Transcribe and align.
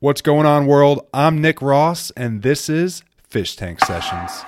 What's 0.00 0.22
going 0.22 0.46
on, 0.46 0.68
world? 0.68 1.04
I'm 1.12 1.40
Nick 1.40 1.60
Ross, 1.60 2.12
and 2.12 2.42
this 2.42 2.68
is 2.68 3.02
Fish 3.24 3.56
Tank 3.56 3.80
Sessions. 3.80 4.44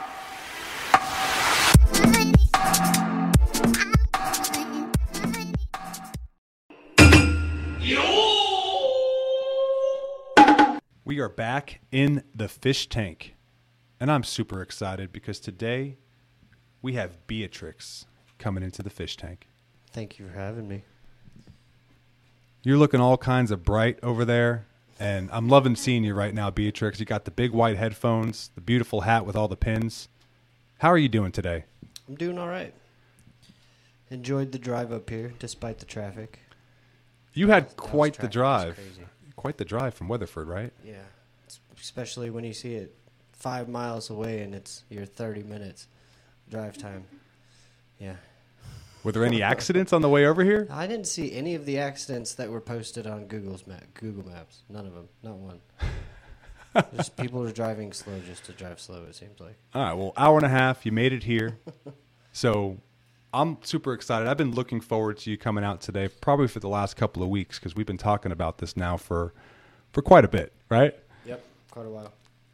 We 11.05 11.19
are 11.19 11.29
back 11.29 11.81
in 11.91 12.23
the 12.33 12.47
fish 12.47 12.89
tank, 12.89 13.35
and 13.99 14.09
I'm 14.09 14.23
super 14.23 14.63
excited 14.63 15.11
because 15.11 15.41
today 15.41 15.97
we 16.81 16.93
have 16.93 17.27
Beatrix 17.27 18.07
coming 18.39 18.63
into 18.63 18.85
the 18.85 18.91
fish 18.91 19.17
tank. 19.17 19.49
Thank 19.91 20.21
you 20.21 20.29
for 20.29 20.39
having 20.39 20.69
me. 20.69 20.85
You're 22.63 22.79
looking 22.79 23.01
all 23.01 23.19
kinds 23.19 23.51
of 23.51 23.65
bright 23.65 23.99
over 24.01 24.25
there, 24.25 24.69
and 25.01 25.31
I'm 25.33 25.49
loving 25.49 25.75
seeing 25.75 26.05
you 26.05 26.15
right 26.15 26.35
now, 26.35 26.51
Beatrix. 26.51 27.01
You 27.01 27.07
got 27.07 27.25
the 27.25 27.31
big 27.31 27.53
white 27.53 27.79
headphones, 27.79 28.51
the 28.55 28.61
beautiful 28.61 29.01
hat 29.01 29.25
with 29.25 29.35
all 29.35 29.49
the 29.49 29.57
pins. 29.57 30.09
How 30.79 30.91
are 30.91 30.99
you 30.99 31.09
doing 31.09 31.33
today? 31.33 31.65
I'm 32.07 32.15
doing 32.15 32.39
all 32.39 32.49
right. 32.49 32.75
Enjoyed 34.11 34.53
the 34.53 34.59
drive 34.59 34.93
up 34.93 35.09
here 35.09 35.33
despite 35.39 35.79
the 35.79 35.87
traffic. 35.87 36.41
You 37.33 37.49
had 37.49 37.77
quite 37.77 38.19
the 38.19 38.29
drive. 38.29 38.79
Quite 39.37 39.57
the 39.57 39.65
drive 39.65 39.95
from 39.95 40.09
Weatherford, 40.09 40.49
right? 40.49 40.73
Yeah. 40.85 41.05
Especially 41.81 42.29
when 42.29 42.45
you 42.45 42.53
see 42.53 42.75
it 42.75 42.95
five 43.33 43.69
miles 43.71 44.11
away 44.11 44.43
and 44.43 44.55
it's 44.55 44.85
your 44.91 45.07
30 45.07 45.45
minutes 45.45 45.87
drive 46.51 46.77
time. 46.77 47.05
Yeah. 47.99 48.17
Were 49.03 49.13
there 49.13 49.25
any 49.25 49.43
accidents 49.43 49.93
on 49.93 50.03
the 50.03 50.09
way 50.09 50.27
over 50.27 50.45
here? 50.45 50.69
I 50.71 50.87
didn't 50.87 51.07
see 51.07 51.33
any 51.33 51.55
of 51.55 51.65
the 51.65 51.79
accidents 51.79 52.35
that 52.35 52.51
were 52.51 52.61
posted 52.61 53.07
on 53.07 53.27
Google's 53.27 53.67
map, 53.67 53.85
Google 53.95 54.27
Maps. 54.29 54.63
None 54.69 54.87
of 54.87 54.95
them. 54.95 55.09
Not 55.23 55.37
one. 55.37 55.61
just 56.97 57.17
people 57.17 57.43
are 57.43 57.53
driving 57.53 57.93
slow 57.93 58.21
just 58.27 58.45
to 58.45 58.53
drive 58.53 58.79
slow, 58.79 59.05
it 59.05 59.15
seems 59.15 59.41
like. 59.41 59.57
All 59.75 59.83
right, 59.83 59.95
well, 59.95 60.13
hour 60.17 60.37
and 60.37 60.47
a 60.47 60.51
half. 60.51 60.85
You 60.85 60.93
made 60.93 61.13
it 61.13 61.25
here. 61.25 61.59
So 62.33 62.79
I'm 63.33 63.59
super 63.63 63.93
excited. 63.93 64.29
I've 64.29 64.37
been 64.37 64.55
looking 64.55 64.81
forward 64.81 65.19
to 65.19 65.31
you 65.31 65.37
coming 65.37 65.65
out 65.65 65.81
today, 65.81 66.09
probably 66.09 66.47
for 66.49 66.61
the 66.61 66.69
last 66.69 66.97
couple 66.97 67.23
of 67.23 67.29
weeks, 67.29 67.59
because 67.59 67.75
we've 67.75 67.87
been 67.87 67.99
talking 67.99 68.33
about 68.33 68.59
this 68.59 68.77
now 68.77 68.97
for 68.97 69.33
for 69.93 70.03
quite 70.03 70.25
a 70.25 70.29
bit, 70.29 70.53
right? 70.69 70.95
Yep. 71.27 71.43
Quite 71.71 71.87
a 71.87 71.91
while. 71.91 72.13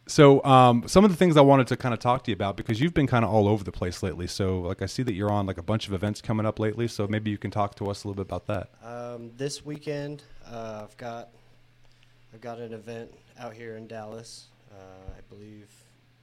So, 0.08 0.42
um, 0.44 0.86
some 0.86 1.04
of 1.04 1.10
the 1.10 1.16
things 1.16 1.36
I 1.36 1.40
wanted 1.40 1.66
to 1.68 1.76
kind 1.76 1.92
of 1.92 1.98
talk 1.98 2.22
to 2.24 2.30
you 2.30 2.34
about 2.34 2.56
because 2.56 2.80
you've 2.80 2.94
been 2.94 3.08
kind 3.08 3.24
of 3.24 3.30
all 3.32 3.48
over 3.48 3.64
the 3.64 3.72
place 3.72 4.04
lately. 4.04 4.28
So, 4.28 4.60
like, 4.60 4.80
I 4.80 4.86
see 4.86 5.02
that 5.02 5.14
you're 5.14 5.32
on 5.32 5.46
like 5.46 5.58
a 5.58 5.62
bunch 5.62 5.88
of 5.88 5.94
events 5.94 6.20
coming 6.20 6.46
up 6.46 6.60
lately. 6.60 6.86
So, 6.86 7.08
maybe 7.08 7.30
you 7.30 7.38
can 7.38 7.50
talk 7.50 7.74
to 7.76 7.90
us 7.90 8.04
a 8.04 8.08
little 8.08 8.22
bit 8.24 8.30
about 8.32 8.46
that. 8.46 8.70
Um, 8.84 9.32
this 9.36 9.66
weekend, 9.66 10.22
uh, 10.48 10.82
I've 10.84 10.96
got 10.96 11.30
I've 12.32 12.40
got 12.40 12.60
an 12.60 12.72
event 12.72 13.12
out 13.38 13.52
here 13.52 13.76
in 13.76 13.88
Dallas. 13.88 14.46
Uh, 14.70 14.74
I 15.16 15.20
believe 15.34 15.68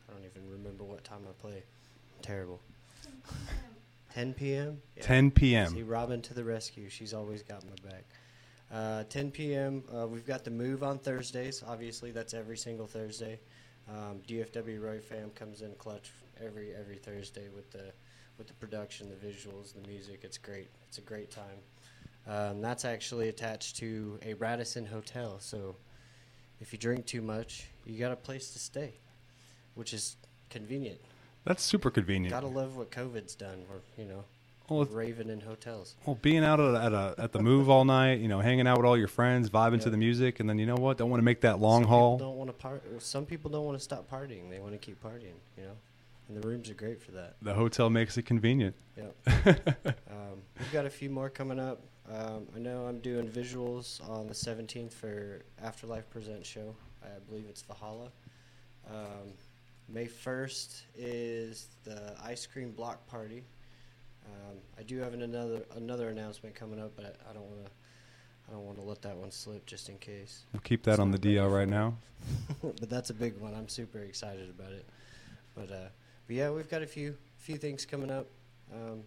I 0.07 0.13
don't 0.13 0.23
even 0.23 0.49
remember 0.49 0.83
what 0.83 1.03
time 1.03 1.21
I 1.27 1.33
play. 1.41 1.63
Terrible. 2.21 2.61
10 4.13 4.33
p.m. 4.33 4.81
Yeah. 4.95 5.03
10 5.03 5.25
See 5.25 5.29
p.m. 5.31 5.87
Robin 5.87 6.21
to 6.21 6.33
the 6.33 6.43
rescue. 6.43 6.87
She's 6.87 7.13
always 7.13 7.41
got 7.41 7.63
my 7.65 7.89
back. 7.89 8.03
Uh, 8.71 9.03
10 9.09 9.31
p.m. 9.31 9.83
Uh, 9.93 10.07
we've 10.07 10.25
got 10.25 10.43
the 10.43 10.51
move 10.51 10.83
on 10.83 10.99
Thursdays. 10.99 11.63
Obviously, 11.67 12.11
that's 12.11 12.33
every 12.33 12.57
single 12.57 12.87
Thursday. 12.87 13.39
Um, 13.89 14.21
DFW 14.27 14.81
Roy 14.81 14.99
Fam 14.99 15.29
comes 15.31 15.61
in 15.61 15.73
clutch 15.75 16.11
every 16.43 16.73
every 16.73 16.97
Thursday 16.97 17.47
with 17.55 17.71
the 17.71 17.91
with 18.37 18.47
the 18.47 18.53
production, 18.53 19.09
the 19.09 19.27
visuals, 19.27 19.73
the 19.73 19.87
music. 19.87 20.21
It's 20.23 20.37
great. 20.37 20.69
It's 20.87 20.97
a 20.97 21.01
great 21.01 21.31
time. 21.31 21.59
Um, 22.25 22.61
that's 22.61 22.85
actually 22.85 23.29
attached 23.29 23.75
to 23.77 24.17
a 24.23 24.33
Radisson 24.35 24.85
hotel. 24.85 25.39
So 25.39 25.75
if 26.61 26.71
you 26.71 26.79
drink 26.79 27.05
too 27.05 27.21
much, 27.21 27.67
you 27.85 27.99
got 27.99 28.11
a 28.11 28.15
place 28.15 28.51
to 28.51 28.59
stay, 28.59 28.93
which 29.75 29.93
is 29.93 30.15
convenient. 30.49 30.99
That's 31.43 31.61
super 31.61 31.91
convenient. 31.91 32.31
Gotta 32.31 32.47
love 32.47 32.77
what 32.77 32.89
COVID's 32.89 33.35
done. 33.35 33.63
We're 33.69 33.81
you 34.01 34.09
know 34.09 34.23
Well, 34.69 34.85
raving 34.85 35.29
in 35.29 35.41
hotels. 35.41 35.96
well, 36.06 36.18
being 36.22 36.44
out 36.44 36.59
at, 36.59 36.74
at 36.74 36.94
a 36.94 37.16
at 37.18 37.31
the 37.34 37.40
move 37.40 37.69
all 37.69 37.84
night, 37.84 38.19
you 38.19 38.28
know, 38.29 38.40
hanging 38.40 38.66
out 38.66 38.78
with 38.78 38.85
all 38.85 38.97
your 38.97 39.09
friends, 39.09 39.50
vibing 39.50 39.81
to 39.81 39.90
the 39.90 39.97
music, 39.97 40.40
and 40.40 40.50
then 40.50 40.57
you 40.57 40.66
know 40.66 40.75
what? 40.75 40.97
Don't 40.97 41.09
want 41.09 41.19
to 41.19 41.25
make 41.25 41.41
that 41.41 41.59
long 41.59 41.84
some 41.84 41.90
haul. 41.90 42.18
Don't 42.18 42.38
want 42.38 42.50
to 42.50 42.53
part. 42.53 42.81
Some 43.02 43.25
people 43.25 43.52
don't 43.52 43.66
want 43.66 43.78
to 43.78 43.84
stop 43.84 44.09
partying. 44.09 44.50
They 44.50 44.59
want 44.59 44.72
to 44.72 44.78
keep 44.78 45.03
partying. 45.03 45.35
You 45.57 45.63
know, 45.63 45.78
and 46.29 46.41
the 46.41 46.47
rooms 46.47 46.69
are 46.69 46.75
great 46.75 47.02
for 47.02 47.12
that. 47.12 47.35
The 47.41 47.53
hotel 47.53 47.90
makes 47.90 48.18
it 48.18 48.23
convenient. 48.23 48.75
Yep. 48.97 49.16
um, 50.09 50.41
we've 50.57 50.72
got 50.72 50.85
a 50.85 50.90
few 50.90 51.09
more 51.09 51.29
coming 51.29 51.59
up. 51.59 51.81
Um, 52.09 52.47
I 52.56 52.59
know 52.59 52.85
I'm 52.85 53.00
doing 53.00 53.28
visuals 53.28 54.07
on 54.09 54.28
the 54.28 54.34
17th 54.34 54.94
for 54.94 55.44
Afterlife 55.62 56.09
Present 56.09 56.46
show. 56.46 56.75
I 57.03 57.19
believe 57.28 57.46
it's 57.50 57.62
Valhalla. 57.62 58.09
Um, 58.90 59.34
May 59.90 60.06
1st 60.07 60.81
is 60.97 61.68
the 61.84 62.16
ice 62.23 62.46
cream 62.46 62.72
block 62.72 63.06
party. 63.07 63.44
Um, 64.25 64.57
I 64.78 64.84
do 64.84 65.00
have 65.00 65.13
an 65.13 65.22
another 65.22 65.63
another 65.75 66.09
announcement 66.09 66.56
coming 66.56 66.79
up, 66.79 66.91
but 66.95 67.16
I 67.29 67.34
don't 67.34 67.45
want 67.45 67.66
to. 67.66 67.72
I 68.50 68.51
don't 68.51 68.66
want 68.66 68.78
to 68.78 68.84
let 68.84 69.01
that 69.03 69.16
one 69.16 69.31
slip 69.31 69.66
just 69.66 69.88
in 69.88 69.97
case. 70.00 70.44
We'll 70.51 70.59
keep 70.59 70.84
that 70.84 70.91
It's 70.91 71.00
on 71.00 71.11
the 71.11 71.17
DL 71.17 71.50
right 71.51 71.67
now. 71.67 71.95
but 72.61 72.89
that's 72.89 73.09
a 73.09 73.13
big 73.13 73.38
one. 73.38 73.56
I'm 73.56 73.69
super 73.69 74.00
excited 74.00 74.50
about 74.50 74.73
it. 74.73 74.85
But 75.56 75.72
uh, 75.72 75.88
but 76.28 76.35
yeah, 76.35 76.50
we've 76.50 76.69
got 76.69 76.81
a 76.81 76.88
few 76.88 77.16
few 77.38 77.56
things 77.57 77.85
coming 77.85 78.11
up. 78.11 78.28
Um, 78.73 79.03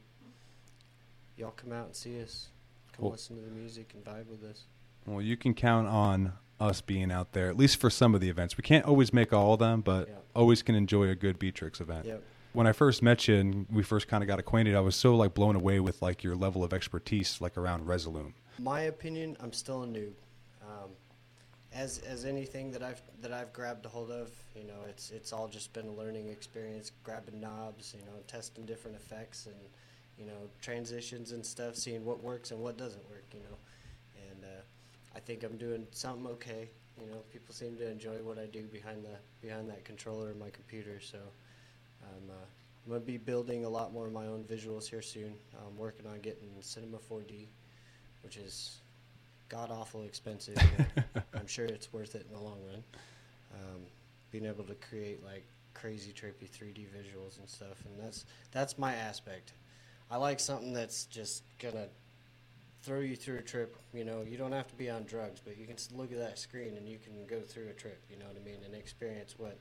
y'all 1.36 1.50
come 1.50 1.72
out 1.72 1.86
and 1.86 1.94
see 1.94 2.20
us. 2.22 2.48
Come 2.92 3.02
Cool. 3.02 3.10
listen 3.10 3.36
to 3.36 3.42
the 3.42 3.50
music 3.50 3.92
and 3.94 4.04
vibe 4.04 4.26
with 4.26 4.42
us. 4.42 4.64
Well, 5.06 5.20
you 5.20 5.36
can 5.36 5.52
count 5.54 5.86
on 5.86 6.32
us 6.58 6.80
being 6.80 7.12
out 7.12 7.32
there, 7.32 7.48
at 7.48 7.56
least 7.56 7.78
for 7.78 7.90
some 7.90 8.14
of 8.14 8.20
the 8.20 8.30
events. 8.30 8.56
We 8.56 8.62
can't 8.62 8.86
always 8.86 9.12
make 9.12 9.32
all 9.32 9.52
of 9.52 9.58
them, 9.58 9.82
but 9.82 10.08
always 10.34 10.62
can 10.62 10.74
enjoy 10.74 11.08
a 11.08 11.14
good 11.14 11.38
Beatrix 11.38 11.80
event. 11.80 12.06
Yep. 12.06 12.22
When 12.56 12.66
I 12.66 12.72
first 12.72 13.02
met 13.02 13.28
you 13.28 13.34
and 13.34 13.66
we 13.70 13.82
first 13.82 14.08
kind 14.08 14.24
of 14.24 14.28
got 14.28 14.38
acquainted, 14.38 14.76
I 14.76 14.80
was 14.80 14.96
so 14.96 15.14
like 15.14 15.34
blown 15.34 15.56
away 15.56 15.78
with 15.78 16.00
like 16.00 16.24
your 16.24 16.34
level 16.34 16.64
of 16.64 16.72
expertise, 16.72 17.38
like 17.38 17.58
around 17.58 17.86
Resolume. 17.86 18.32
My 18.58 18.80
opinion, 18.80 19.36
I'm 19.40 19.52
still 19.52 19.82
a 19.82 19.86
noob. 19.86 20.12
Um, 20.62 20.88
as 21.74 21.98
as 21.98 22.24
anything 22.24 22.70
that 22.70 22.82
I've 22.82 23.02
that 23.20 23.30
I've 23.30 23.52
grabbed 23.52 23.84
a 23.84 23.90
hold 23.90 24.10
of, 24.10 24.30
you 24.54 24.64
know, 24.64 24.80
it's 24.88 25.10
it's 25.10 25.34
all 25.34 25.48
just 25.48 25.74
been 25.74 25.86
a 25.86 25.92
learning 25.92 26.30
experience, 26.30 26.92
grabbing 27.04 27.38
knobs, 27.42 27.94
you 27.94 28.02
know, 28.06 28.16
testing 28.26 28.64
different 28.64 28.96
effects 28.96 29.44
and 29.44 29.68
you 30.16 30.24
know 30.24 30.48
transitions 30.62 31.32
and 31.32 31.44
stuff, 31.44 31.76
seeing 31.76 32.06
what 32.06 32.24
works 32.24 32.52
and 32.52 32.60
what 32.60 32.78
doesn't 32.78 33.06
work, 33.10 33.26
you 33.34 33.40
know. 33.40 33.58
And 34.30 34.44
uh, 34.44 34.62
I 35.14 35.20
think 35.20 35.44
I'm 35.44 35.58
doing 35.58 35.86
something 35.90 36.26
okay. 36.28 36.70
You 36.98 37.06
know, 37.10 37.18
people 37.30 37.54
seem 37.54 37.76
to 37.76 37.90
enjoy 37.90 38.16
what 38.22 38.38
I 38.38 38.46
do 38.46 38.62
behind 38.62 39.04
the 39.04 39.18
behind 39.46 39.68
that 39.68 39.84
controller 39.84 40.30
and 40.30 40.40
my 40.40 40.48
computer, 40.48 41.00
so. 41.02 41.18
I'm, 42.02 42.30
uh, 42.30 42.34
I'm 42.84 42.92
gonna 42.92 43.00
be 43.00 43.16
building 43.16 43.64
a 43.64 43.68
lot 43.68 43.92
more 43.92 44.06
of 44.06 44.12
my 44.12 44.26
own 44.26 44.44
visuals 44.44 44.88
here 44.88 45.02
soon. 45.02 45.34
I'm 45.66 45.76
working 45.76 46.06
on 46.06 46.20
getting 46.20 46.50
Cinema 46.60 46.98
4D, 46.98 47.46
which 48.22 48.36
is 48.36 48.78
god 49.48 49.70
awful 49.70 50.04
expensive. 50.04 50.56
I'm 51.34 51.46
sure 51.46 51.66
it's 51.66 51.92
worth 51.92 52.14
it 52.14 52.26
in 52.28 52.34
the 52.34 52.40
long 52.40 52.58
run. 52.66 52.82
Um, 53.54 53.82
being 54.30 54.46
able 54.46 54.64
to 54.64 54.74
create 54.74 55.24
like 55.24 55.44
crazy 55.74 56.12
trippy 56.12 56.48
3D 56.48 56.86
visuals 56.88 57.38
and 57.38 57.48
stuff, 57.48 57.84
and 57.84 58.00
that's 58.02 58.24
that's 58.52 58.78
my 58.78 58.94
aspect. 58.94 59.52
I 60.10 60.16
like 60.16 60.40
something 60.40 60.72
that's 60.72 61.06
just 61.06 61.42
gonna 61.58 61.88
throw 62.82 63.00
you 63.00 63.16
through 63.16 63.38
a 63.38 63.42
trip. 63.42 63.76
You 63.92 64.04
know, 64.04 64.22
you 64.22 64.36
don't 64.36 64.52
have 64.52 64.68
to 64.68 64.76
be 64.76 64.88
on 64.88 65.04
drugs, 65.04 65.40
but 65.44 65.58
you 65.58 65.66
can 65.66 65.76
look 65.96 66.12
at 66.12 66.18
that 66.18 66.38
screen 66.38 66.76
and 66.76 66.88
you 66.88 66.98
can 66.98 67.26
go 67.26 67.40
through 67.40 67.68
a 67.68 67.72
trip. 67.72 68.00
You 68.08 68.18
know 68.18 68.26
what 68.26 68.36
I 68.40 68.44
mean, 68.44 68.58
and 68.64 68.74
experience 68.74 69.34
what 69.36 69.58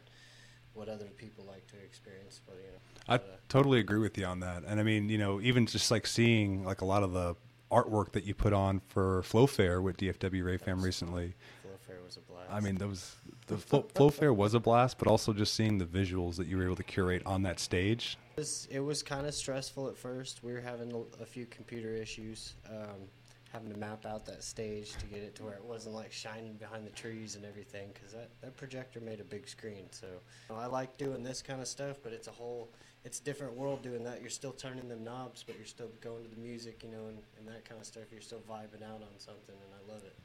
what 0.76 0.90
other 0.90 1.06
people 1.18 1.46
like 1.48 1.66
to 1.68 1.78
experience. 1.78 2.42
But 2.46 2.56
you 2.58 2.72
know, 2.72 2.80
I 3.08 3.18
but, 3.18 3.28
uh, 3.28 3.36
totally 3.50 3.80
agree 3.80 4.00
with 4.00 4.18
you 4.18 4.26
on 4.26 4.40
that. 4.42 4.64
And 4.68 4.80
I 4.80 4.84
mean, 4.84 5.10
you 5.10 5.18
know, 5.18 5.42
even 5.42 5.66
just 5.66 5.90
like 5.90 6.06
seeing 6.06 6.64
like 6.64 6.82
a 6.82 6.86
lot 6.86 7.04
of 7.04 7.14
the 7.14 7.36
artwork 7.72 8.12
that 8.12 8.26
you 8.26 8.34
put 8.34 8.54
on 8.54 8.82
for 8.88 9.24
Flow 9.24 9.48
Fair 9.48 9.82
with 9.82 9.98
DFW 9.98 10.44
Ray 10.44 10.58
Fam 10.58 10.82
recently. 10.82 11.34
Flow 11.62 11.72
Fair 11.88 11.98
was 12.06 12.18
a 12.18 12.22
blast. 12.22 12.52
I 12.52 12.60
mean, 12.60 12.76
those 12.76 13.16
the 13.48 13.58
Flow, 13.58 13.86
Flow 13.94 14.10
Fair 14.10 14.34
was 14.34 14.54
a 14.54 14.60
blast, 14.60 14.98
but 14.98 15.08
also 15.08 15.34
just 15.34 15.54
seeing 15.54 15.78
the 15.78 15.86
visuals 15.86 16.36
that 16.38 16.48
you 16.48 16.58
were 16.58 16.66
able 16.66 16.76
to 16.76 16.84
curate 16.84 17.22
on 17.26 17.44
that 17.44 17.60
stage. 17.60 18.18
It 18.38 18.40
was, 18.40 18.68
was 18.82 19.04
kind 19.04 19.28
of 19.28 19.34
stressful 19.34 19.88
at 19.88 19.98
first. 19.98 20.44
We 20.44 20.54
were 20.54 20.62
having 20.62 20.92
a, 20.92 21.22
a 21.22 21.26
few 21.26 21.46
computer 21.46 21.94
issues, 21.94 22.56
um, 22.70 23.08
having 23.56 23.72
to 23.72 23.80
map 23.80 24.06
out 24.06 24.26
that 24.26 24.44
stage 24.44 24.92
to 24.98 25.06
get 25.06 25.20
it 25.20 25.34
to 25.34 25.44
where 25.44 25.54
it 25.54 25.64
wasn't 25.64 25.96
like 25.96 26.12
shining 26.12 26.54
behind 26.54 26.86
the 26.86 26.92
trees 26.92 27.36
and 27.38 27.46
everything, 27.46 27.88
because 27.94 28.12
that, 28.12 28.30
that 28.42 28.58
projector 28.58 29.00
made 29.00 29.22
a 29.22 29.24
big 29.24 29.48
screen. 29.48 29.86
So 29.92 30.08
you 30.08 30.56
know, 30.56 30.62
I 30.62 30.66
like 30.66 30.98
doing 30.98 31.24
this 31.24 31.42
kind 31.42 31.62
of 31.62 31.68
stuff, 31.68 31.98
but 32.04 32.12
it's 32.12 32.28
a 32.28 32.32
whole, 32.32 32.70
it's 33.06 33.22
a 33.22 33.24
different 33.24 33.54
world 33.54 33.82
doing 33.82 34.04
that. 34.04 34.20
You're 34.20 34.30
still 34.30 34.52
turning 34.52 34.90
them 34.90 35.06
knobs, 35.06 35.42
but 35.42 35.56
you're 35.56 35.66
still 35.66 35.90
going 36.02 36.24
to 36.26 36.30
the 36.30 36.42
music, 36.42 36.84
you 36.84 36.90
know, 36.90 37.08
and, 37.08 37.18
and 37.40 37.48
that 37.48 37.64
kind 37.64 37.80
of 37.80 37.88
stuff. 37.88 38.04
You're 38.12 38.20
still 38.20 38.44
vibing 38.50 38.84
out 38.84 39.02
on 39.02 39.18
something, 39.18 39.56
and 39.56 39.72
I 39.74 39.94
love 39.94 40.04
it. 40.04 40.18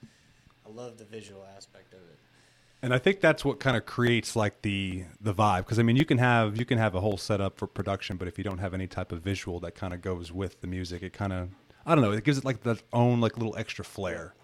I 0.66 0.70
love 0.70 0.98
the 0.98 1.04
visual 1.04 1.46
aspect 1.56 1.94
of 1.94 2.00
it. 2.00 2.18
And 2.82 2.92
I 2.92 2.98
think 2.98 3.20
that's 3.20 3.44
what 3.44 3.60
kind 3.60 3.76
of 3.76 3.86
creates 3.86 4.34
like 4.34 4.62
the 4.62 5.04
the 5.20 5.34
vibe 5.34 5.58
because 5.58 5.78
I 5.78 5.82
mean 5.82 5.96
you 5.96 6.06
can 6.06 6.16
have 6.16 6.56
you 6.56 6.64
can 6.64 6.78
have 6.78 6.94
a 6.94 7.00
whole 7.00 7.18
setup 7.18 7.58
for 7.58 7.66
production, 7.66 8.16
but 8.16 8.26
if 8.26 8.38
you 8.38 8.44
don't 8.44 8.58
have 8.58 8.72
any 8.72 8.86
type 8.86 9.12
of 9.12 9.20
visual 9.20 9.60
that 9.60 9.74
kind 9.74 9.92
of 9.92 10.00
goes 10.00 10.32
with 10.32 10.62
the 10.62 10.66
music, 10.66 11.02
it 11.02 11.12
kind 11.12 11.34
of 11.34 11.50
I 11.86 11.94
don't 11.94 12.02
know. 12.04 12.12
It 12.12 12.24
gives 12.24 12.38
it 12.38 12.44
like 12.44 12.62
that 12.64 12.82
own 12.92 13.20
like 13.20 13.36
little 13.36 13.56
extra 13.56 13.84
flair. 13.84 14.34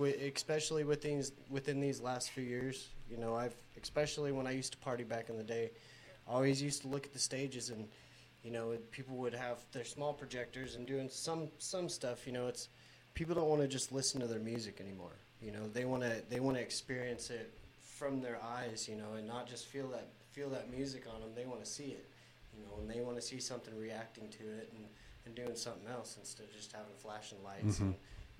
especially 0.00 0.84
with 0.84 1.02
these 1.02 1.32
within 1.50 1.80
these 1.80 2.00
last 2.00 2.30
few 2.30 2.42
years. 2.42 2.88
You 3.10 3.18
know, 3.18 3.34
I've 3.36 3.54
especially 3.80 4.32
when 4.32 4.46
I 4.46 4.50
used 4.52 4.72
to 4.72 4.78
party 4.78 5.04
back 5.04 5.28
in 5.28 5.36
the 5.36 5.44
day, 5.44 5.70
I 6.28 6.32
always 6.32 6.60
used 6.60 6.82
to 6.82 6.88
look 6.88 7.06
at 7.06 7.12
the 7.12 7.18
stages 7.18 7.70
and 7.70 7.88
you 8.42 8.50
know 8.50 8.76
people 8.90 9.16
would 9.16 9.34
have 9.34 9.58
their 9.72 9.84
small 9.84 10.12
projectors 10.12 10.74
and 10.76 10.86
doing 10.86 11.08
some 11.08 11.48
some 11.58 11.88
stuff. 11.88 12.26
You 12.26 12.32
know, 12.32 12.48
it's 12.48 12.68
people 13.14 13.34
don't 13.34 13.48
want 13.48 13.62
to 13.62 13.68
just 13.68 13.92
listen 13.92 14.20
to 14.20 14.26
their 14.26 14.40
music 14.40 14.80
anymore. 14.80 15.16
You 15.40 15.52
know, 15.52 15.68
they 15.68 15.84
want 15.84 16.02
to 16.02 16.22
they 16.28 16.40
want 16.40 16.56
to 16.56 16.62
experience 16.62 17.30
it 17.30 17.52
from 17.80 18.20
their 18.20 18.38
eyes. 18.42 18.88
You 18.88 18.96
know, 18.96 19.14
and 19.16 19.26
not 19.28 19.46
just 19.46 19.66
feel 19.66 19.88
that 19.88 20.08
feel 20.32 20.48
that 20.50 20.70
music 20.70 21.04
on 21.12 21.20
them. 21.20 21.30
They 21.34 21.44
want 21.44 21.62
to 21.62 21.70
see 21.70 21.84
it. 21.98 22.06
You 22.56 22.66
know, 22.66 22.80
and 22.80 22.90
they 22.90 23.00
want 23.00 23.16
to 23.16 23.22
see 23.22 23.40
something 23.40 23.76
reacting 23.78 24.28
to 24.28 24.44
it 24.44 24.72
and, 24.74 24.86
and 25.26 25.34
doing 25.34 25.56
something 25.56 25.88
else 25.90 26.16
instead 26.18 26.44
of 26.44 26.52
just 26.52 26.72
having 26.72 26.94
flashing 26.96 27.38
lights 27.44 27.76
mm-hmm. 27.76 27.84
and 27.84 27.94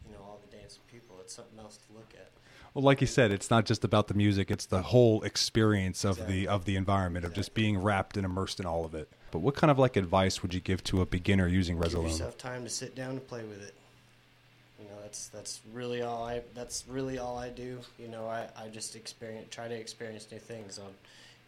you 0.07 0.13
know 0.13 0.21
all 0.23 0.41
the 0.49 0.57
dancing 0.57 0.83
people. 0.91 1.17
It's 1.21 1.35
something 1.35 1.59
else 1.59 1.79
to 1.89 1.93
look 1.93 2.13
at. 2.15 2.31
Well, 2.75 2.85
like 2.85 3.01
you 3.01 3.07
said, 3.07 3.31
it's 3.31 3.51
not 3.51 3.65
just 3.65 3.85
about 3.85 4.09
the 4.09 4.15
music; 4.15 4.51
it's 4.51 4.67
the 4.67 4.83
whole 4.83 5.23
experience 5.23 6.05
of 6.05 6.13
Exactly. 6.19 6.41
the 6.41 6.49
of 6.49 6.65
the 6.65 6.77
environment 6.77 7.25
of 7.25 7.33
just 7.33 7.55
being 7.55 7.79
wrapped 7.79 8.17
and 8.17 8.25
immersed 8.25 8.61
in 8.61 8.67
all 8.67 8.85
of 8.85 8.95
it. 8.95 9.09
But 9.31 9.39
what 9.41 9.55
kind 9.55 9.71
of 9.71 9.79
like 9.79 9.97
advice 9.97 10.43
would 10.43 10.55
you 10.55 10.61
give 10.61 10.85
to 10.85 11.01
a 11.01 11.07
beginner 11.07 11.49
using 11.49 11.79
Give 11.79 11.93
yourself 11.93 12.39
time 12.39 12.65
to 12.65 12.71
sit 12.71 12.95
down 12.95 13.11
and 13.11 13.27
play 13.27 13.45
with 13.45 13.63
it. 13.63 13.75
You 14.79 14.87
know, 14.87 15.01
that's 15.03 15.29
that's 15.29 15.61
really 15.73 16.03
all 16.03 16.25
I 16.25 16.43
that's 16.55 16.85
really 16.89 17.19
all 17.19 17.39
I 17.39 17.49
do. 17.49 17.81
You 17.99 18.09
know, 18.09 18.27
I, 18.29 18.49
I 18.57 18.69
just 18.69 18.95
experience 18.95 19.49
try 19.51 19.69
to 19.69 19.75
experience 19.75 20.27
new 20.31 20.39
things. 20.39 20.79
I'll 20.79 20.93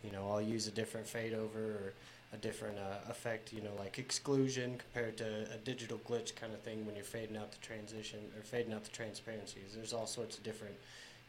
you 0.03 0.13
know, 0.13 0.31
I'll 0.31 0.43
use 0.43 0.67
a 0.67 0.71
different 0.71 1.07
fade 1.07 1.35
over 1.35 1.59
or 1.59 1.93
a 2.33 2.37
different 2.37 2.79
uh, 2.79 3.11
effect, 3.11 3.53
you 3.53 3.63
know, 3.63 3.71
like 3.79 3.99
exclusion 3.99 4.79
compared 4.79 5.17
to 5.17 5.51
a 5.53 5.57
digital 5.65 5.99
glitch 6.07 6.37
kind 6.37 6.53
of 6.53 6.61
thing 6.61 6.85
when 6.85 6.95
you're 6.95 7.05
fading 7.05 7.37
out 7.37 7.51
the 7.51 7.59
transition 7.59 8.21
or 8.37 8.43
fading 8.43 8.73
out 8.73 8.85
the 8.85 8.91
transparencies. 8.91 9.73
There's 9.75 9.93
all 9.93 10.07
sorts 10.07 10.37
of 10.37 10.45
different, 10.45 10.75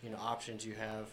you 0.04 0.10
know, 0.10 0.18
options 0.18 0.66
you 0.66 0.74
have. 0.74 1.08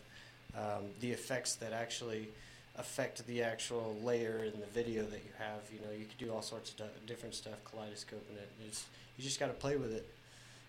Um, 0.56 0.86
the 1.00 1.10
effects 1.10 1.54
that 1.56 1.72
actually 1.72 2.28
affect 2.76 3.26
the 3.26 3.42
actual 3.42 3.96
layer 4.02 4.44
in 4.44 4.60
the 4.60 4.66
video 4.66 5.02
that 5.04 5.22
you 5.24 5.30
have. 5.38 5.60
You 5.72 5.80
know, 5.80 5.92
you 5.96 6.04
could 6.04 6.18
do 6.18 6.32
all 6.32 6.42
sorts 6.42 6.70
of 6.70 7.06
different 7.06 7.34
stuff, 7.34 7.64
kaleidoscoping 7.64 8.36
it. 8.36 8.50
It's, 8.66 8.86
you 9.16 9.24
just 9.24 9.40
got 9.40 9.46
to 9.46 9.52
play 9.52 9.76
with 9.76 9.92
it. 9.92 10.06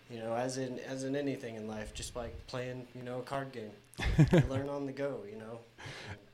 You 0.10 0.20
know, 0.20 0.36
as 0.36 0.58
in 0.58 0.80
as 0.88 1.04
in 1.04 1.18
anything 1.18 1.56
in 1.56 1.68
life, 1.68 1.94
just 1.94 2.16
like 2.16 2.48
playing, 2.48 2.88
you 2.96 3.04
know, 3.04 3.20
a 3.20 3.24
card 3.24 3.52
game. 3.52 3.72
you 4.32 4.44
learn 4.50 4.70
on 4.70 4.86
the 4.86 4.94
go. 4.94 5.20
You 5.30 5.38
know. 5.38 5.60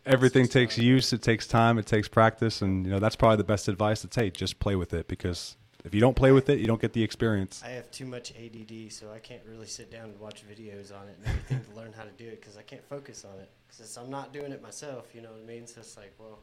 Everything 0.05 0.47
takes 0.47 0.77
use, 0.77 1.13
it 1.13 1.21
takes 1.21 1.47
time, 1.47 1.77
it 1.77 1.85
takes 1.85 2.09
practice, 2.09 2.61
and 2.61 2.85
you 2.85 2.91
know 2.91 2.99
that's 2.99 3.15
probably 3.15 3.37
the 3.37 3.45
best 3.45 3.67
advice. 3.67 4.03
It's 4.03 4.15
hey, 4.15 4.29
just 4.29 4.59
play 4.59 4.75
with 4.75 4.93
it 4.93 5.07
because 5.07 5.55
if 5.85 5.93
you 5.93 6.01
don't 6.01 6.15
play 6.15 6.31
with 6.31 6.49
it, 6.49 6.59
you 6.59 6.67
don't 6.67 6.81
get 6.81 6.93
the 6.93 7.03
experience. 7.03 7.61
I 7.63 7.69
have 7.69 7.89
too 7.91 8.05
much 8.05 8.31
ADD, 8.31 8.91
so 8.91 9.11
I 9.13 9.19
can't 9.19 9.41
really 9.49 9.67
sit 9.67 9.91
down 9.91 10.09
and 10.09 10.19
watch 10.19 10.43
videos 10.47 10.93
on 10.97 11.07
it 11.07 11.17
and 11.19 11.27
everything 11.27 11.61
to 11.71 11.79
learn 11.79 11.93
how 11.93 12.03
to 12.03 12.11
do 12.11 12.25
it 12.25 12.39
because 12.41 12.57
I 12.57 12.61
can't 12.61 12.83
focus 12.87 13.25
on 13.25 13.39
it. 13.39 13.49
Because 13.67 13.97
I'm 13.97 14.09
not 14.09 14.31
doing 14.31 14.51
it 14.51 14.61
myself, 14.61 15.13
you 15.13 15.21
know 15.21 15.31
what 15.31 15.41
I 15.41 15.45
mean? 15.45 15.67
So 15.67 15.81
it's 15.81 15.97
like, 15.97 16.13
well, 16.17 16.39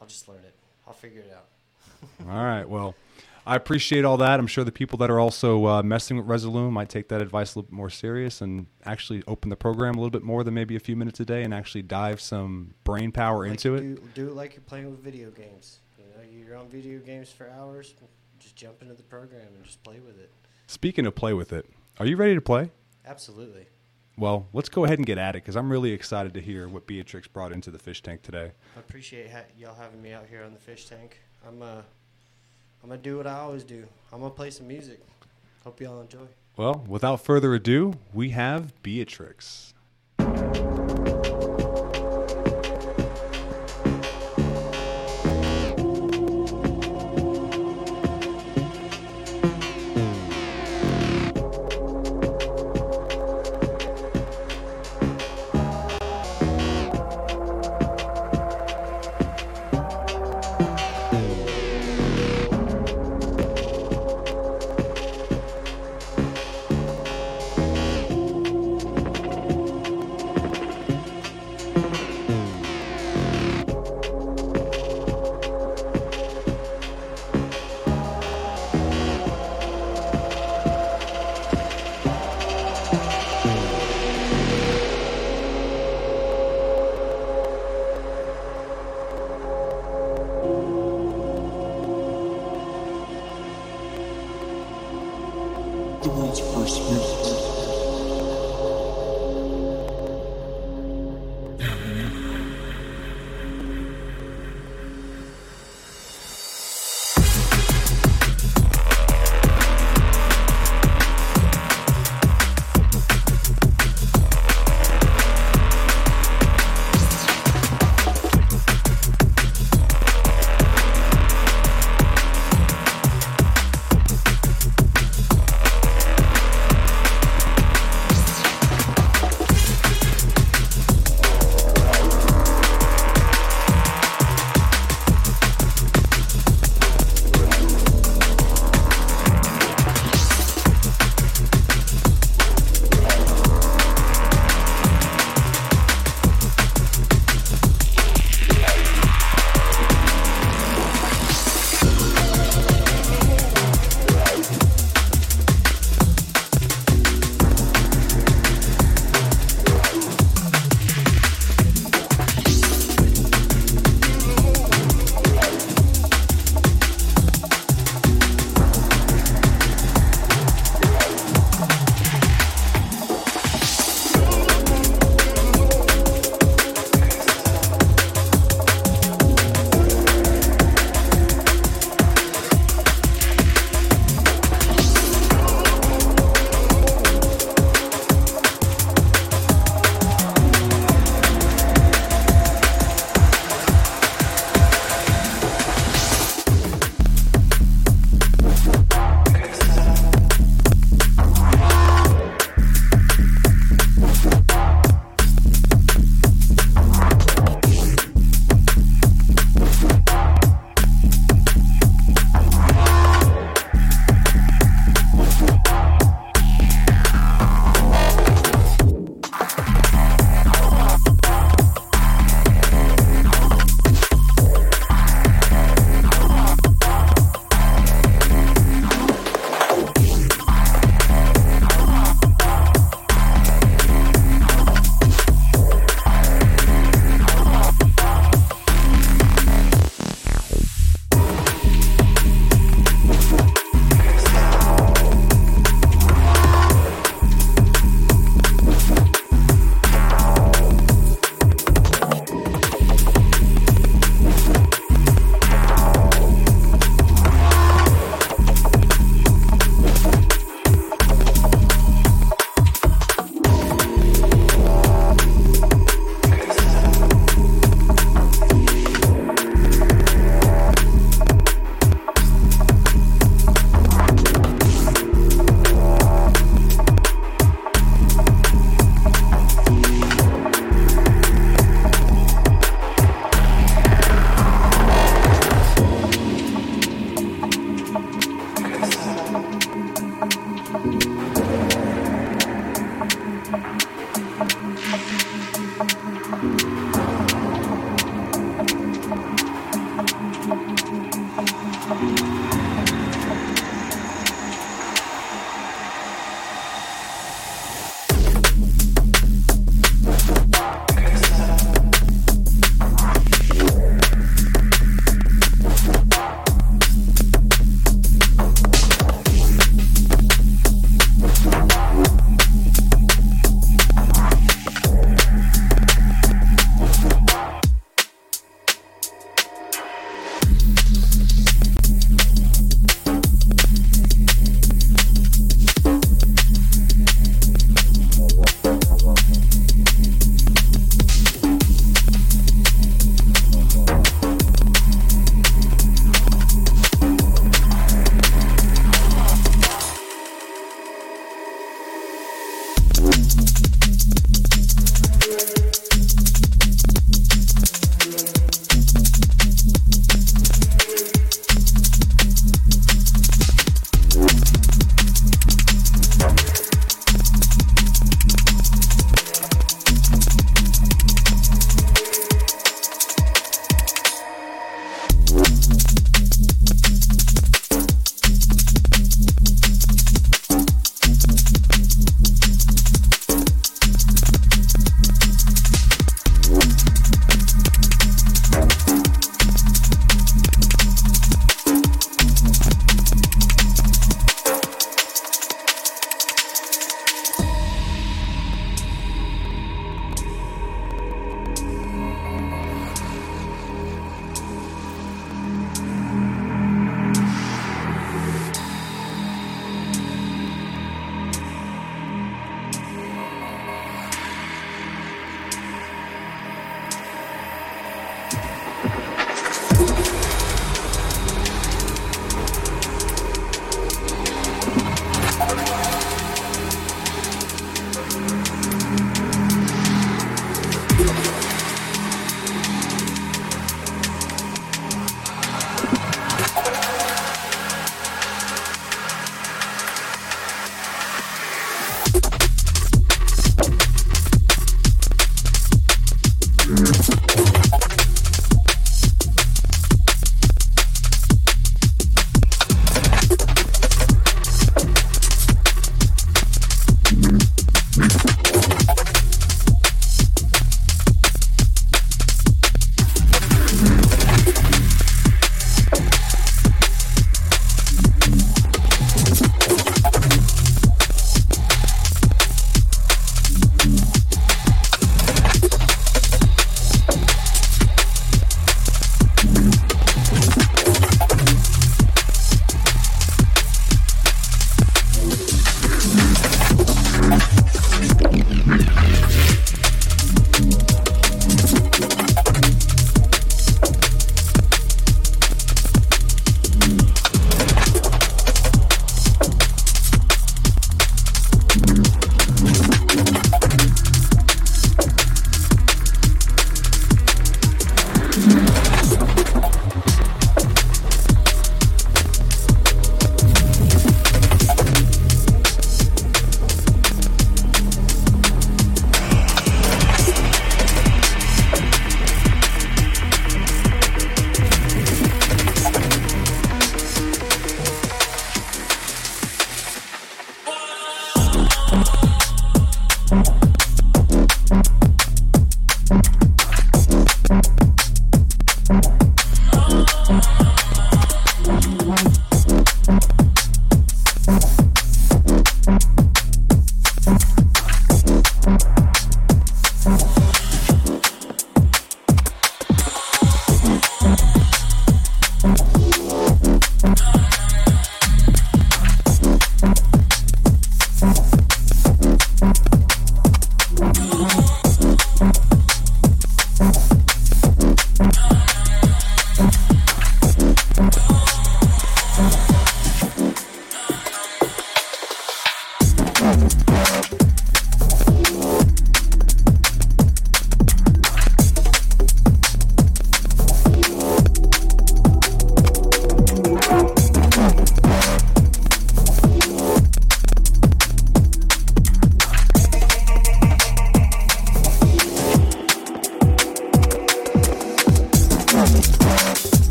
I'll 0.00 0.06
just 0.06 0.28
learn 0.28 0.44
it. 0.44 0.54
I'll 0.86 0.94
figure 0.94 1.20
it 1.20 1.32
out. 1.34 1.46
All 2.28 2.44
right. 2.44 2.68
Well, 2.68 2.94
I 3.46 3.56
appreciate 3.56 4.04
all 4.04 4.16
that. 4.18 4.40
I'm 4.40 4.46
sure 4.46 4.64
the 4.64 4.72
people 4.72 4.96
that 4.98 5.10
are 5.10 5.20
also 5.20 5.66
uh, 5.66 5.82
messing 5.82 6.16
with 6.16 6.26
Resolume 6.26 6.72
might 6.72 6.88
take 6.88 7.08
that 7.08 7.20
advice 7.20 7.54
a 7.54 7.58
little 7.58 7.70
bit 7.70 7.76
more 7.76 7.90
serious 7.90 8.40
and 8.40 8.66
actually 8.84 9.22
open 9.26 9.50
the 9.50 9.56
program 9.56 9.96
a 9.96 9.98
little 9.98 10.10
bit 10.10 10.22
more 10.22 10.42
than 10.44 10.54
maybe 10.54 10.76
a 10.76 10.80
few 10.80 10.96
minutes 10.96 11.20
a 11.20 11.26
day 11.26 11.42
and 11.42 11.52
actually 11.52 11.82
dive 11.82 12.20
some 12.20 12.74
brain 12.84 13.12
power 13.12 13.42
Like 13.42 13.50
into 13.52 13.68
you 13.70 13.74
it. 13.74 13.80
Do, 13.80 14.08
do 14.14 14.28
it 14.28 14.34
like 14.34 14.54
you're 14.54 14.62
playing 14.62 14.90
with 14.90 15.00
video 15.00 15.30
games. 15.30 15.80
You 15.98 16.04
know, 16.04 16.46
you're 16.46 16.56
on 16.56 16.68
video 16.68 16.98
games 17.00 17.30
for 17.30 17.50
hours. 17.50 17.94
Just 18.38 18.56
jump 18.56 18.80
into 18.80 18.94
the 18.94 19.02
program 19.02 19.48
and 19.54 19.64
just 19.64 19.82
play 19.82 20.00
with 20.00 20.18
it. 20.18 20.30
Speaking 20.66 21.04
of 21.04 21.14
play 21.14 21.34
with 21.34 21.52
it, 21.52 21.68
are 22.00 22.06
you 22.06 22.16
ready 22.16 22.34
to 22.34 22.40
play? 22.40 22.70
Absolutely. 23.06 23.66
Well, 24.16 24.46
let's 24.52 24.68
go 24.68 24.84
ahead 24.84 24.98
and 24.98 25.06
get 25.06 25.18
at 25.18 25.34
it 25.34 25.42
because 25.42 25.56
I'm 25.56 25.70
really 25.70 25.90
excited 25.92 26.32
to 26.34 26.40
hear 26.40 26.68
what 26.68 26.86
Beatrix 26.86 27.26
brought 27.26 27.52
into 27.52 27.70
the 27.70 27.78
fish 27.78 28.00
tank 28.00 28.22
today. 28.22 28.52
I 28.76 28.80
appreciate 28.80 29.30
ha- 29.30 29.44
y'all 29.58 29.74
having 29.74 30.00
me 30.00 30.12
out 30.12 30.26
here 30.30 30.44
on 30.44 30.54
the 30.54 30.60
fish 30.60 30.86
tank. 30.86 31.18
I'm 31.46 31.62
uh, 31.62 31.82
I'm 32.82 32.88
gonna 32.88 33.00
do 33.00 33.16
what 33.16 33.26
I 33.26 33.38
always 33.38 33.64
do. 33.64 33.86
I'm 34.12 34.20
gonna 34.20 34.30
play 34.30 34.50
some 34.50 34.68
music. 34.68 35.00
Hope 35.64 35.80
y'all 35.80 36.00
enjoy. 36.00 36.26
Well, 36.56 36.84
without 36.86 37.24
further 37.24 37.54
ado, 37.54 37.94
we 38.12 38.30
have 38.30 38.80
Beatrix. 38.82 39.74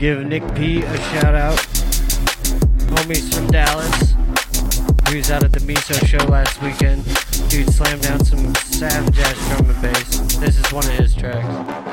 Give 0.00 0.24
Nick 0.24 0.42
P 0.54 0.80
a 0.80 0.96
shout 1.12 1.34
out. 1.34 1.58
Homies 2.88 3.34
from 3.34 3.48
Dallas. 3.48 4.14
He 5.10 5.18
was 5.18 5.30
out 5.30 5.44
at 5.44 5.52
the 5.52 5.60
Miso 5.60 5.94
show 6.06 6.24
last 6.24 6.62
weekend. 6.62 7.04
Dude 7.50 7.70
slammed 7.70 8.00
down 8.00 8.24
some 8.24 8.54
savage 8.54 9.18
ass 9.18 9.48
drum 9.48 9.68
and 9.68 9.82
bass. 9.82 10.36
This 10.38 10.58
is 10.58 10.72
one 10.72 10.86
of 10.86 10.92
his 10.92 11.14
tracks. 11.14 11.89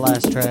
Last 0.00 0.32
track. 0.32 0.49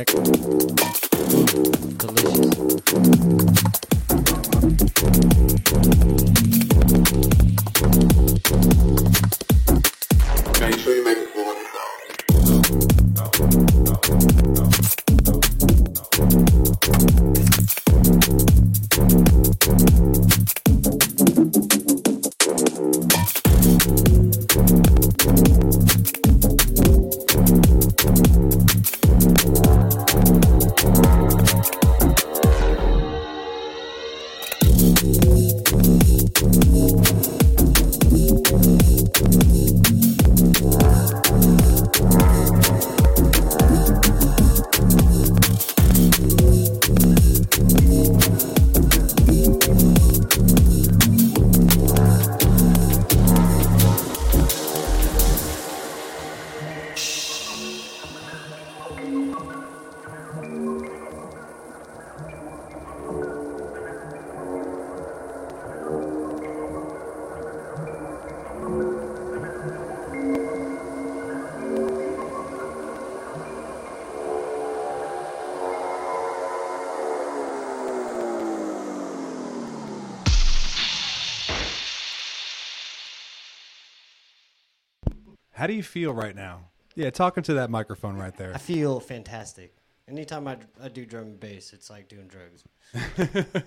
How 85.60 85.68
do 85.68 85.74
you 85.74 85.84
feel 85.84 86.14
right 86.14 86.38
now? 86.38 86.70
Yeah, 86.96 87.10
talking 87.10 87.44
to 87.44 87.56
that 87.56 87.70
microphone 87.70 88.16
right 88.16 88.34
there. 88.38 88.54
I 88.56 88.58
feel 88.58 89.02
fantastic. 89.02 89.76
Anytime 90.08 90.48
I, 90.48 90.56
I 90.82 90.88
do 90.88 91.06
drum 91.06 91.24
and 91.26 91.40
bass, 91.40 91.74
it's 91.74 91.90
like 91.90 92.08
doing 92.08 92.30
drugs. 92.30 92.64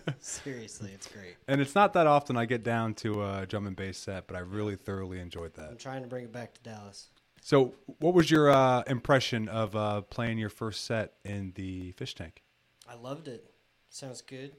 Seriously, 0.19 0.91
it's 0.95 1.07
great. 1.07 1.37
And 1.49 1.61
it's 1.61 1.75
not 1.75 1.93
that 1.93 2.07
often 2.07 2.39
I 2.39 2.47
get 2.47 2.63
down 2.63 2.95
to 2.95 3.23
a 3.23 3.47
drum 3.47 3.67
and 3.67 3.77
bass 3.77 3.99
set, 3.99 4.27
but 4.27 4.37
I 4.37 4.39
really 4.39 4.75
thoroughly 4.75 5.21
enjoyed 5.21 5.53
that. 5.57 5.69
I'm 5.69 5.77
trying 5.77 6.01
to 6.01 6.09
bring 6.09 6.25
it 6.25 6.33
back 6.33 6.55
to 6.55 6.63
Dallas. 6.63 7.09
So, 7.43 7.75
what 7.99 8.15
was 8.15 8.31
your 8.31 8.51
uh, 8.51 8.85
impression 8.87 9.51
of 9.51 9.77
uh, 9.77 10.01
playing 10.01 10.39
your 10.39 10.49
first 10.49 10.87
set 10.87 11.13
in 11.27 11.53
the 11.57 11.93
fish 11.93 12.15
tank? 12.15 12.43
I 12.89 12.95
loved 12.95 13.29
it. 13.29 13.51
Sounds 13.91 14.23
good. 14.23 14.53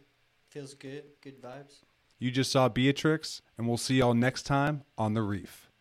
Feels 0.49 0.75
good. 0.75 1.05
Good 1.21 1.41
vibes. 1.41 1.79
You 2.19 2.29
just 2.29 2.51
saw 2.51 2.69
Beatrix, 2.69 3.41
and 3.57 3.67
we'll 3.67 3.77
see 3.77 3.95
y'all 3.95 4.13
next 4.13 4.43
time 4.43 4.83
on 4.99 5.15
the 5.15 5.23
Reef. 5.23 5.71